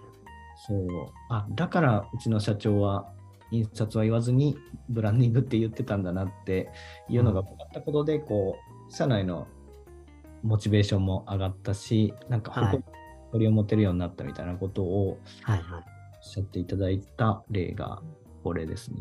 [0.67, 0.89] そう。
[1.29, 3.13] あ、だからうちの社長は
[3.51, 4.57] 印刷は言わずに
[4.89, 6.71] ブランディングって言ってたんだなって
[7.09, 8.57] いうのが分かったことで、うん、こ
[8.89, 9.49] う、社内の
[10.43, 12.85] モチベーションも上がったし、なんか誇り
[13.31, 15.65] 誇りを持てるようになったみたいなことをはいはい。
[15.75, 15.83] おっ
[16.23, 18.03] しゃっていただいた例が
[18.43, 18.97] これですね。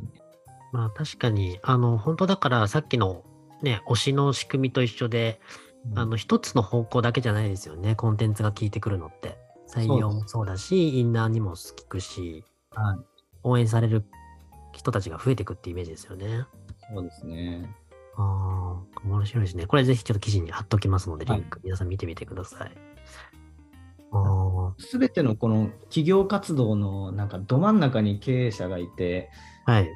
[0.72, 3.24] まあ確かに、あの、本当だからさっきの
[3.62, 5.40] ね、推しの仕組みと一緒で、
[5.96, 7.96] あの、一つの方向だけじゃないですよね。
[7.96, 9.38] コンテンツが効いてくるのって。
[9.68, 11.56] 採用もそうだし、インナーにも効
[11.88, 13.00] くし、はい、
[13.44, 14.06] 応援される
[14.72, 16.46] 人たちが増えていくってイメージですよね。
[16.94, 17.70] そうですね。
[18.16, 19.66] ああ、面白いですね。
[19.68, 22.72] これぜひちょっと記事に貼っときますので、リはいンク、皆さん見てみてください。
[24.12, 29.30] あすべてのこの企業活動のなんかど真ん中に経営者がいて、
[29.66, 29.90] あ、はい。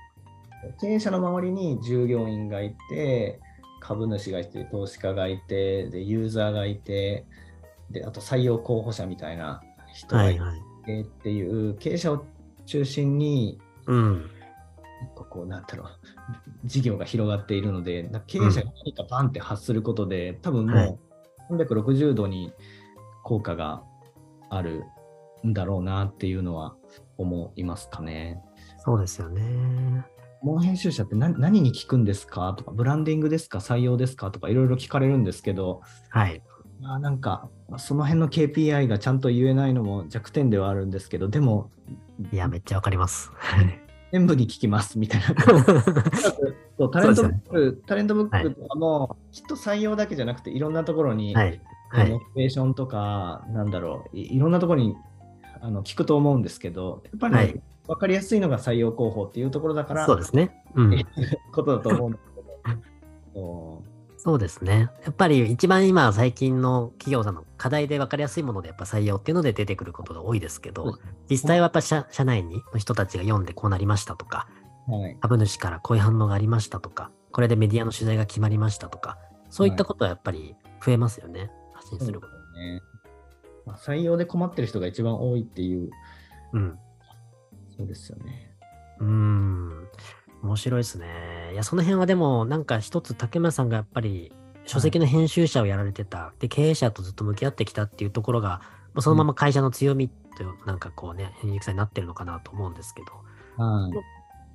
[0.80, 3.40] 経営者の周りに従業員がいて、
[3.82, 7.26] 株主がいて、投資家がいて、でユーザーがいて、
[7.90, 9.62] であと採用候補者みたいな
[9.94, 10.40] 人がい。
[10.86, 12.26] てっていう、経営者を
[12.66, 14.30] 中心に、うん。
[15.16, 15.88] ここなんだろう、
[16.64, 21.00] 事業が広がっているので、な経営者が何かバンって発することで、多分はいも
[21.50, 22.54] う360度に
[23.24, 23.84] 効果が
[24.50, 24.84] ある
[25.46, 26.76] んだろうなっていうのは
[27.18, 28.42] 思いますかね。
[28.78, 30.06] そうですよね。
[30.42, 32.54] モン編集者って何何に聞くんですか？
[32.58, 33.60] とか、ブランディングですか？
[33.60, 34.32] 採用ですか？
[34.32, 36.42] とかいろいろ聞かれるんですけど、はい。
[36.82, 41.70] まあ、なんかその辺の KPI がちゃんと言えないのも弱点ではあるんですけど、でも
[42.32, 43.32] いや、めっちゃわかります。
[44.12, 45.28] 全部に聞きますみたいな。
[46.78, 51.62] そうタレントブック、タレントブックとかも、きっと採用だけじゃなくて、いろんなところに、はい。
[51.90, 52.26] はいモチ。
[52.36, 54.96] ベーションとか、なんだろうい、いろんなところに
[55.62, 60.64] あの聞くと思うんですけど、やっぱり、ねはい分かりやすいのが採用広報っていうところだから、そうですね。
[60.76, 61.06] うん。
[61.52, 62.42] ことだと思うんですけ
[63.36, 63.84] ど。
[64.16, 64.90] そうですね。
[65.04, 71.00] やっぱり一番今最近の企業さんの課題で分かりやすいものでやっぱ採用っていうので出てくることが多いですけど、
[71.30, 74.48] 実際はやっぱ社社内にの人たちが読んでこうなりましたとか、
[74.88, 79.18] はい、株主からこういう反応がありましたとか、これでメディアの取材が決まりましたとか、
[79.50, 81.52] そういったことはやっぱり増えますよね。
[81.74, 82.34] 発信すること。
[82.58, 82.82] ね
[83.66, 85.90] まあ、採用で困ってる人が一番多いっていう、
[86.54, 86.80] うん。
[87.82, 88.52] そうですよね。
[89.00, 89.88] うーん。
[90.44, 91.52] 面白いですね。
[91.54, 94.32] いや、その辺はでも、なんか一つ竹村さんがやっぱり
[94.66, 98.62] 書籍の編集者をやられてた、で、経営者とずっと向き合ってきたっていうところが、
[98.94, 103.92] まあそのまま会社の強みという、なんかこうね、変育さになってるのかなと思うんですけど、はい。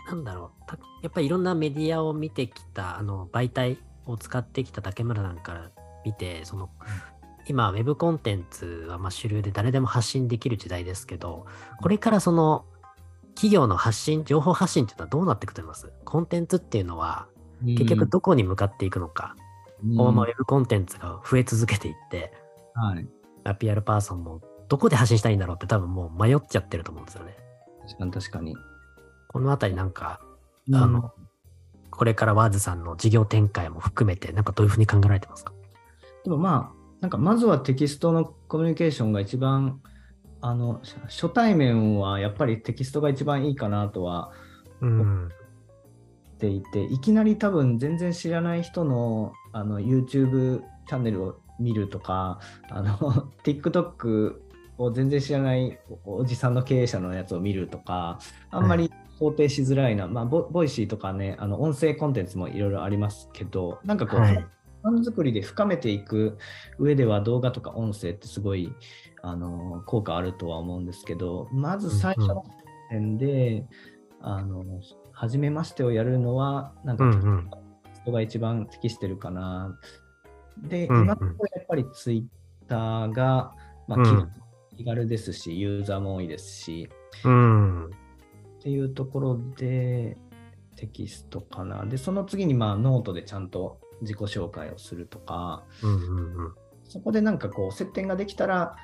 [0.09, 5.71] なんだろう、たやっぱりいろんなメディアを見てきた、あの、媒体を使ってきた竹村さんから
[6.05, 6.71] 見て、その、
[7.49, 11.47] 今、ウェブコンテンツはまあ主流で誰でも発信できる時代ですけど、
[11.81, 12.65] これからその、
[13.37, 15.93] 企業の発信、情報発信っていうのはどうなっていくと思います？
[16.05, 17.29] コンテンツっていうのは、
[17.65, 19.37] 結局どこに向かっていくのか、
[19.85, 22.33] うん、ウェブコンテンツが増え続けていって、
[22.75, 23.07] はい。
[23.59, 27.37] PR パーソンもどこで発信したらいいんだろうって多分もう迷っちゃってると思うんですよね。
[27.87, 28.57] 確かに確かに。
[29.29, 30.21] このあたりなんか、
[30.73, 31.13] あの、
[31.91, 35.53] これからワーズさんの事業展開も含めて、なんかどういうふうに考えられてますか？
[36.25, 39.81] でもまあ、なんかまずはテキストのコミュニケーションが一番、
[40.49, 44.33] あの、初初対面はやっぱりテキストが一番いいかなとは
[44.81, 45.01] うん。
[45.01, 45.31] 思っ
[46.39, 52.97] ていて、いきなり多分全然知らない人のあの YouTube チャンネルを見るとか、あの
[53.43, 54.37] TikTok
[54.79, 58.19] を全然知らないおおじさんの経営者のやつを見るとか、
[58.51, 64.47] あんまり想定しづらいな、まあボ、 Voicy とかね、あの音声コンテンツもいろいろありますけど、なんかこう、はい
[64.83, 66.39] ファン作りで深めていく
[66.79, 68.73] 上では動画とか音声ってすごい
[69.29, 72.45] あの効果あるとは思うんですけど、まず最初の
[72.91, 73.67] 点で、
[74.21, 74.65] あの
[75.13, 77.51] 初めましてをやるのは、なんかうんうん
[78.03, 79.77] 人が一番適してるかな。
[80.59, 83.53] で、うんうん今のところやっぱりツイッターが、
[83.89, 84.31] まあうん
[84.77, 86.89] 気軽ですし、ユーザーも多いですし、
[87.25, 87.87] うん。
[87.87, 87.89] っ
[88.61, 90.19] ていうところで
[90.77, 91.85] テキストかな。
[91.87, 96.55] で、その次にまあノートでちゃんと自己紹介をするとか、うんうんうん。
[96.85, 98.77] そこでなんかこう接点ができたら、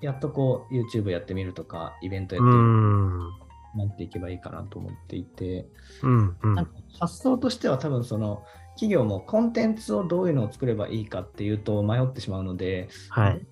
[0.00, 3.48] やっとこう YouTube やってみるとか、イベントやっうてみるん。
[3.76, 5.66] なっていけばいいかなと思っていて、
[6.02, 8.42] うんうんなんか発想としては多分その
[8.74, 13.46] 企業もコンテンツをどういうのを作ればいいかっていうと迷ってしまうので、はい。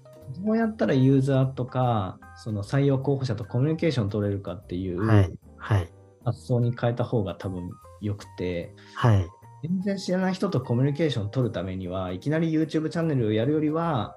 [0.45, 5.01] どうやったらユーザーとかその採用候補者とコミュニケーション取れるかっていう。
[6.25, 9.27] 発想に変えた方が多分良くて、はい。
[9.63, 14.17] 全然知らない人とコミュニケーション取るためにはいきなり YouTube チャンネルをやるよりは、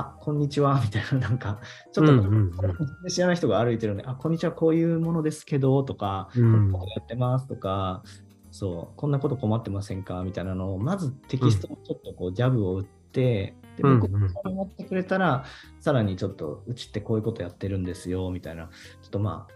[0.00, 1.60] あこんにちは みたいな、なんか、
[1.92, 6.52] ちょっと、知らない人が歩いてるので、あこんにちは、こういうものですけどとか、うん。
[6.52, 8.02] こんなことやってますとか、
[8.50, 15.44] そう、こんなこと困ってませんかみたいなのを、まずテキストをちょっとこうジャブを打って、で僕が持ってくれたら、
[15.80, 18.70] さらにちょっと、うちってこういうことやってるんですよ、みたいな、
[19.02, 19.54] ちょっとまあ、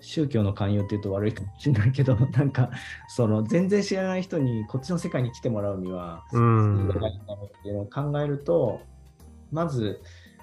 [0.00, 2.70] 宗教の勧誘って言うと悪いかもしれないけど、 なんか、
[3.08, 6.88] その全然知らない人にこっちの世界に来てもらうには、うん。
[6.88, 6.98] って
[7.68, 8.80] いうのを考えると、
[9.50, 10.00] まず、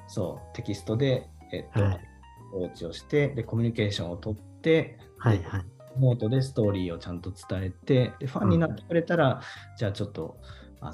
[0.08, 2.10] そう、テキストでえっと、はい
[2.54, 5.66] 告知をして、で、コミュニケーションを取って、はいはい。
[6.00, 9.42] ノートでストーリーをちゃんと伝えて、でファンになってくれたら、
[9.76, 10.38] じゃあちょっと
[10.80, 10.94] あの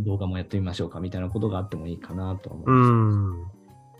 [0.00, 2.90] 動画もやってみましょうかみたいなことがあってもいいかなと思ういます。
[2.90, 3.44] ん。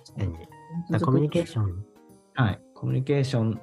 [0.07, 0.33] 確かに。
[0.33, 0.47] だか
[0.91, 1.85] らコミュニケーション。
[2.35, 2.61] はい。
[2.75, 3.61] コミュニケーション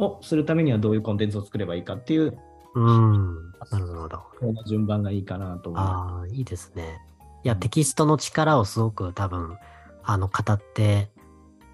[0.00, 2.36] をするためにはどういうコンテンツを作ればいいかっていう、
[2.74, 3.52] うん。
[3.70, 4.22] なるほど。
[4.66, 6.98] 順番がいいかなと思いまああ、いいですね。
[7.44, 9.56] いや、テキストの力をすごく多分、
[10.02, 11.10] あの、語って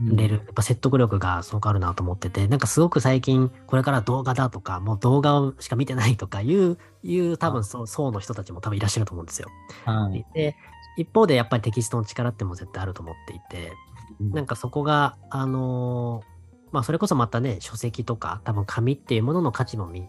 [0.01, 0.15] す。
[0.15, 9.49] れる、やっぱ説得力がすごくあるなと思ってて、なんかすごく最近、これから動画だとか、もう動画をしか見てないとかいう、いう多分そう層の人たちも多分いらっしゃると思うんですよ。
[9.85, 10.25] はい。
[10.35, 10.57] で、
[10.97, 13.73] 一方でやっぱりテキストの力っても絶対あると思っていて、
[14.21, 16.37] なんかそこが、あのー
[16.73, 20.03] まあそれこそまたね、書籍とか、多分紙っていうものの価値もみ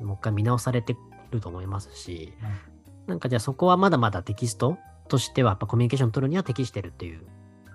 [0.00, 0.96] もう一回見直されて
[1.30, 2.74] ると思いますし、はい
[3.06, 7.20] なんかじゃあそこはまだまだテキストとしては、やっぱコミュニケーション取るには適してるっていう、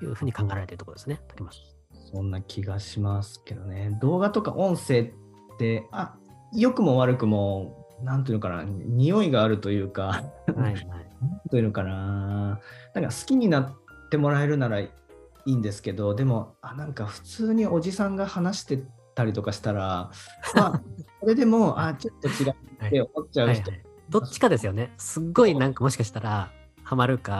[0.01, 1.19] いうふうに考えられてるところですね。
[1.27, 1.57] 竹松
[2.11, 3.97] そんな気がしますけどね。
[4.01, 6.15] 動画とか音声って、あ
[6.53, 10.23] 良くも悪くも、なんていうのかな、匂いがあるというか、
[10.55, 10.85] はいはい。
[11.21, 12.59] なんというのかな、
[12.93, 13.73] なんか好きになっ
[14.09, 14.91] てもらえるならい
[15.45, 18.83] いんですけど、でも、あなんか普通におじさんが話して
[19.15, 20.11] たりとかしたら、
[20.55, 20.81] まあ、
[21.19, 22.49] それでも、あちょっと違う
[22.87, 24.93] って思っちゃ人、はいうはい、どっちかですよね。
[24.97, 26.51] すっごいなんかもしかしたら、
[26.89, 27.31] ハマるか、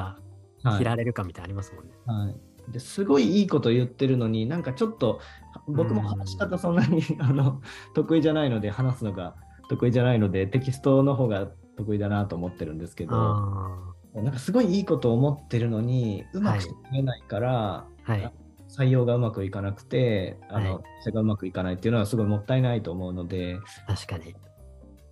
[0.61, 1.91] はい切られるかみたいありますもんね。
[2.05, 2.29] は
[2.69, 5.21] い、ですごいいいこと言ってるのになんかちょっと
[5.67, 7.61] 僕も話し方そんなに あの
[7.95, 9.35] 得意じゃないので話すのが
[9.69, 18.11] 得意じゃないのでテキストの方が得意だなと思ってるんですけどあなんかすごいいいことを思ってるのにうまくしえないから、あ。
[18.11, 18.33] はい。
[18.67, 23.57] 採用がうまくいかなくてあの、はいそれがうまくいかないっていうのはすごいもったいないと思うので
[23.87, 24.35] 確かに。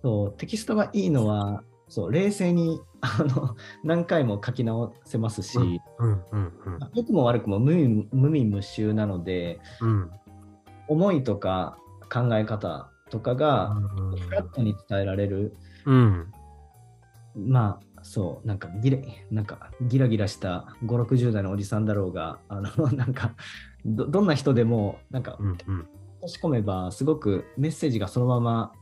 [0.02, 5.70] そうテキストがいいのはそう冷静に あの何回も書き直せますし、うん
[6.00, 6.52] うんうん
[6.94, 10.10] 良くも悪くも無味無味無臭なので、うん。
[10.88, 11.76] 思いとか
[12.10, 13.74] 考え方とかが
[14.26, 16.32] フラットに伝えられる、うん。
[17.36, 18.98] まあそうなんかギラ
[19.30, 23.34] なんかギラギラした5 6 0代のおじさんだろうがあの なんか
[23.84, 25.88] どどんな人でもなんかうんうん。
[26.20, 28.72] 差し込めばすごくメッセージがそのまま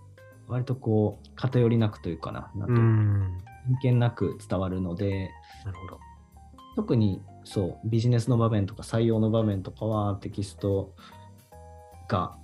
[0.49, 3.43] 割とこう偏りなくというかななというかん。
[3.81, 5.31] 偏見なく伝わるので
[5.65, 6.01] なるほど。
[6.77, 10.95] 特にそうビジネスの場面とか採用の場面とかはテキスト
[12.09, 12.37] が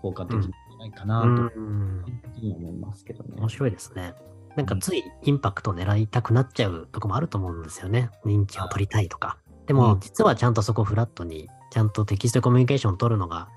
[0.00, 2.04] 効果的じゃないかなと、うん。
[2.42, 3.34] 思いますけどね。
[3.36, 4.14] 面白いですね。
[4.56, 8.10] なんかついインパクト狙いたくなっちゃうとこもあると思うんですよね。
[8.24, 9.38] 認知を取りたいとか。
[9.66, 13.48] でもうん実はちゃんとそこフラットに、ちゃんとテキストでコミュニケーションを取るのが、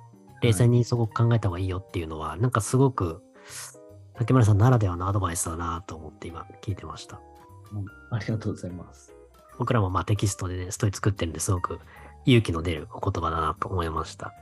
[0.42, 3.24] 冷静にそこ考えた方がいいよっていうのは、なんかすごく、
[4.16, 7.20] 竹村さんならではのアドバイスだなと思って今聞いてました。
[7.72, 9.14] うんありがとうございます。
[9.58, 11.80] 僕らもまあテキストでね、ストーリー作ってるんですごく
[12.26, 14.28] 勇気の出るお言葉だなと思いました。
[14.28, 14.34] あ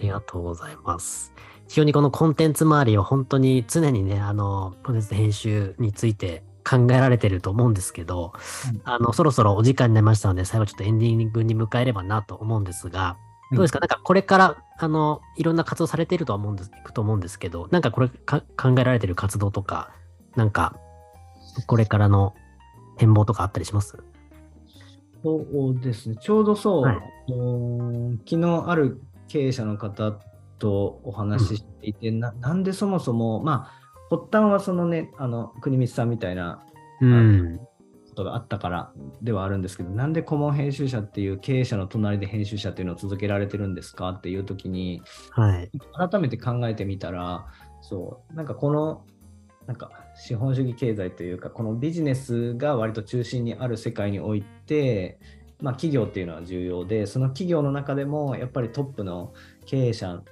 [0.00, 1.32] りがとうございます。
[1.68, 8.32] 非常にこのコンテンツ周りを本当に常にね、あの、コンテンツ編集について考えられてると思うんですけど、
[8.74, 13.16] うんあの、そろそろお時間になりましたので、最後ちょっとエンディングに迎えればなと思うんですが、
[13.52, 19.90] どうですか、なんかこれから、あの、いろんな活動されているとは思うんです、いくと思うんですけど、なんかこれか考えられてる活動とか、
[20.36, 20.76] なんか、
[21.66, 22.34] これからの
[22.96, 23.98] 展望とかあったりします？
[25.22, 26.96] そうですね、ちょうどそう、はい。
[28.24, 30.12] 昨日ある経営者の方
[30.58, 36.62] とお話ししていて、ななんでそもそも、まあ、発端はそのね、あの国光さんみたいな
[37.00, 37.60] うん。
[38.10, 38.92] ことがあったから
[39.22, 44.10] ではあるんですけど、なんで顧問編集者っていう経営者の隣で編集者っていうのを続けられてるんですか？
[44.10, 45.70] っていう時に、はい。
[46.10, 47.46] 改めて考えてみたら、
[47.80, 49.04] そう、なんかこの、
[49.66, 55.18] なんか資本主義経済というか、このビジネスが割と中心にある世界において、
[55.60, 59.32] まあ企業っていうのは重要で、その企業の中でもやっぱりトップの
[59.66, 60.24] 経営者っ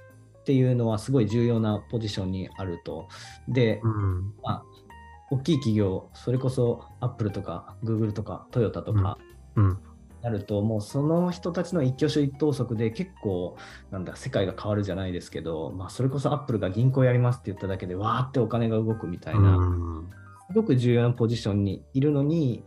[0.43, 3.07] ていうのはすごい重要なポジションにあると。
[3.47, 4.33] で、うん。
[4.41, 4.63] まあ、
[5.31, 9.17] 大きい企業、それこそアップルとかグーグルとかトヨタとか、
[9.55, 9.77] うん。
[10.21, 13.55] なると、もうその人たちの一挙手一投足で結構、
[13.89, 20.09] なんだ、世界が変わるじゃないですけど、まあ、それこそアップルが銀行やりますって言っただけで、わーってお金が動くみたいな、うん
[20.49, 22.63] すごく重要なポジションにいるのに、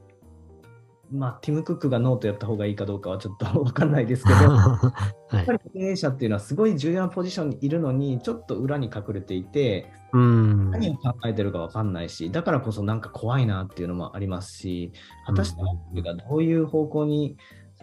[1.12, 4.94] まあ、ティム・クックがノートやった方がいいかどうかはちょっとわかんないですけど、 やは
[5.40, 5.52] いっぱ。
[5.52, 10.70] り経営者っていうのはすごい重要なポジションにいるのに、ちょっと裏に隠れていて、うん。
[10.70, 14.92] 何を考えてるかわかんないし、だからこそなんか怖いなっていうのもありますし、
[15.26, 17.36] 果たしてアップルがどういう方向に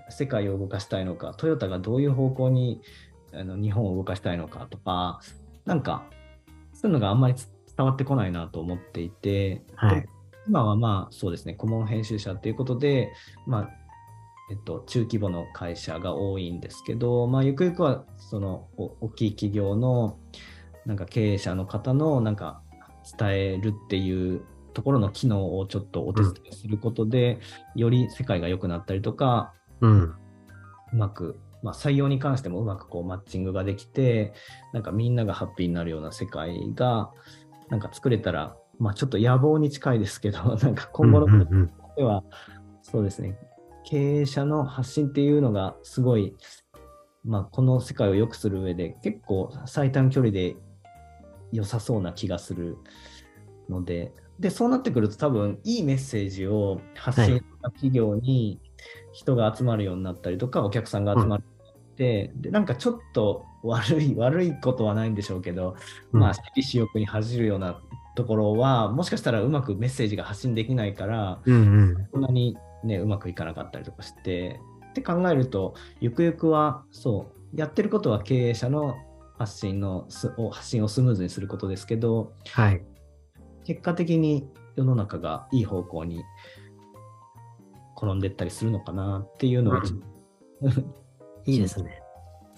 [0.09, 2.81] 世界を動かしたいのか、トヨタがどういう方向に
[3.33, 5.19] あの日本を動かしたいのかとか、
[5.65, 6.03] なんか、
[6.73, 7.35] そういうのがあんまり
[7.77, 10.09] 伝わってこないなと思っていて、はい。
[10.49, 13.13] 今はまあそうですね、顧問編集者っていうことで、
[13.45, 13.69] まあ、
[14.49, 20.17] えっと、中規模の会社が多いんですけど、まあ、ゆくゆくはそのお大きい企業の
[20.87, 22.63] なんか経営者の方のなんか
[23.19, 24.41] 伝えるっていう
[24.73, 27.39] ところの機能をちょっとお手伝いすることで、
[27.75, 30.01] より世界が良くなったりとか、うん。
[30.01, 30.15] う
[30.93, 34.33] まく、まあ、採用に関してもうまくこうマッチングができて、
[34.73, 37.11] なんかみんながハッピーになるような世界が
[37.69, 41.71] なんか作れたら、まあ、ちょっと野望に近いですけど、 なんか今後のうんうんうん。
[41.97, 42.23] では、
[42.81, 43.37] そうですね、
[43.83, 46.35] 経営者の発信っていうのがすごい、
[47.25, 50.55] まあ、この世界を良くする上で結構最短距離で
[51.51, 52.77] 良さそうな気がする
[53.67, 58.61] ので、で、そうなってくると多分いいメッセージを発信した企業に
[59.11, 65.75] 人が集まるようになったりとか、お客さんが集まるようになって、で、なんかちょっと悪い、悪いことはないんでしょうけど、
[66.13, 66.21] うん。
[66.21, 67.81] まあ、私利私欲に恥じるような
[68.19, 72.07] ところは、もしかしたらうまくメッセージが発信できないから、うんうん。
[72.11, 74.59] そんなにね、うまくいかなかったりとかして、
[74.89, 78.97] って考えると、ゆくゆくは、そう、やってることは経営者の
[79.37, 82.83] 発信のすを発信をスムーズにすることですけど、はい。
[83.63, 86.21] 結果的に世の中がいい方向に
[87.95, 89.99] 転んでったりするのかなっていうのは、ちょっ
[90.73, 90.81] と
[91.45, 91.89] いいですね。
[91.89, 91.99] はい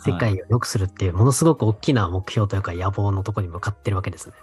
[0.03, 4.35] 世界を良くするっていう、ものすごく大きな目標というか野望のところに向かってるわけですね。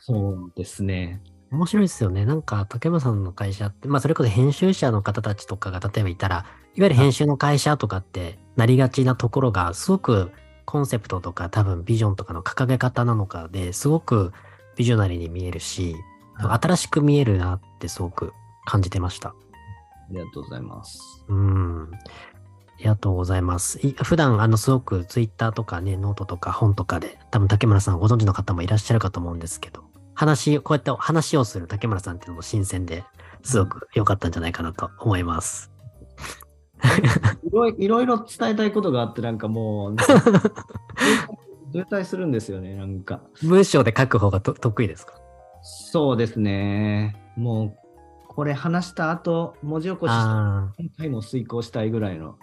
[0.00, 1.22] そうですね。
[1.50, 2.24] 面白いですよね。
[2.24, 6.46] なんか、竹山さんの会社って、まあ、それこそ編集者の方たちとかが例えばいたら、
[6.76, 10.30] いわゆる編集の会社とかってなりがちなところが、すごく
[10.70, 14.32] コンセプトとか多分ビジョンとかの掲げ方なのかですごく
[14.76, 15.94] ビジョナリーに見えるし、
[16.34, 18.32] はい新しく見えるなってすごく
[18.64, 19.30] 感じてました。
[19.30, 19.34] あ
[20.10, 21.24] りがとうございます。
[21.28, 21.90] うん。
[21.92, 21.98] あ
[22.78, 23.78] りがとうございます。
[23.86, 29.84] い普段、あの、すごくツイッターとかね、ノートとか本とかで、多分竹村さんご存知の方もいらっしゃるかと思うんですけど、
[30.20, 33.04] 話、こうやって話をする竹村さんっていうのも新鮮で、
[33.42, 35.70] すごく良かったんじゃないかなと思います。
[37.42, 39.96] いろいいろいろ伝えたいことがあって、なんかもう、
[41.72, 43.22] 渋滞するんですよね、なんか。
[43.42, 45.14] 文章で書く方がと得意ですか？
[45.62, 47.16] そうですね。
[47.38, 47.74] もう、
[48.28, 52.36] これ話した後、文字起こし今回も遂行したいぐらいの。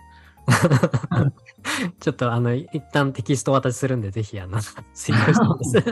[1.12, 1.26] あ。
[2.00, 4.58] ちょっとあの、一旦テキストお渡しするんで、ぜひ、あの、
[4.96, 5.84] 追加してます。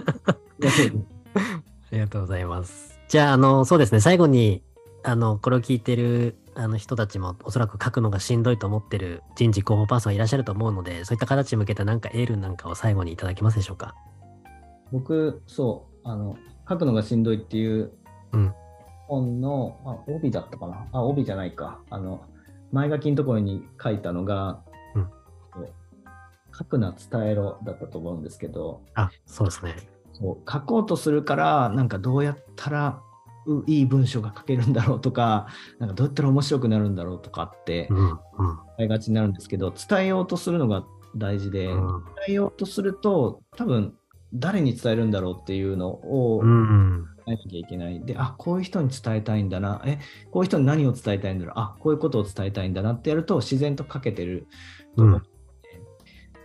[1.95, 2.99] ありがとうございます。
[3.07, 4.61] じゃあ、あの、そうですね、最後に、
[5.03, 13.95] あの、これを聞いてるあの人たちも、おそらく書くのがしんどいと思ってる人事広報パーソンいらっしゃると思うので、そういった形に向けたなんかエールなんかを最後にいただけますでしょうか？
[14.91, 16.35] 僕、そう、あの、
[16.67, 17.93] 書くのがしんどいっていう
[18.33, 18.53] うん
[19.07, 20.85] 本の、あ、帯だったかな？
[20.91, 21.79] あ、帯じゃないか。
[21.89, 22.25] あの、
[22.73, 24.59] 前書きのところに書いたのが、
[24.95, 25.09] うん
[26.57, 29.75] 書くな伝えろだったと思うんですけど、あ、そうですね。
[30.19, 33.01] 書こうとするから、なんかどうやったら
[33.45, 35.47] ういい文章が書けるんだろうとか、
[35.79, 38.17] なんかどうやったら面白くなるんだろうとかってうん、うん。
[38.17, 38.19] 考
[38.79, 40.83] えがちになるんですけど、伝えようとするのが
[41.15, 43.95] 大事で、うん伝えようとすると、多分
[44.33, 47.05] 誰に伝えるんだろうっていうのを考うん。
[47.27, 48.03] えなきゃいけない。
[48.05, 49.81] で、あ、こういう人に伝えたいんだな。
[49.85, 49.99] え、
[50.31, 51.53] こういう人に何を伝えたいんだろう。
[51.57, 54.47] あ、こういうことを伝えたいんだなってやると、自然と書けてる
[54.95, 55.29] と思うので、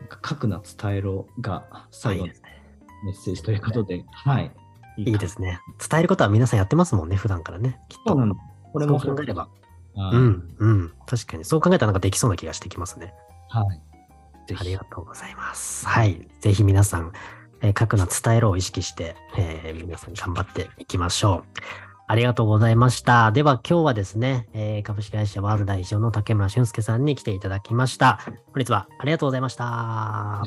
[0.00, 2.49] なんか書くな、伝えろが最後ですね。
[3.04, 4.52] メッセージということで、はい。
[4.96, 5.60] いいいですね。
[5.90, 7.80] 伝えることは皆さんやってますもんね、普段からね。
[7.88, 8.14] きっと。
[8.72, 9.48] これも考えれば。
[9.94, 10.92] はいうん、うん。
[11.06, 11.44] 確かに。
[11.44, 13.12] そう考えたらなんかできそうな気がしてきますね。
[13.48, 13.80] はい。
[14.58, 15.86] ありがとうございます。
[15.86, 16.28] はい。
[16.40, 17.12] ぜひ皆さん、
[17.62, 21.60] えー書くな伝えろを意識して、えー皆さん頑張っていきましょう。
[22.06, 23.30] ありがとうございました。
[23.32, 28.20] では今日はですね、えー株式会社ワールド代表の竹村俊介さんに来ていただきました。
[28.52, 29.64] 本日はありがとうございました。
[29.66, 30.42] あ